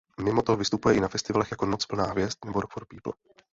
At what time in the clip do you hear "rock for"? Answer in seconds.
2.61-2.85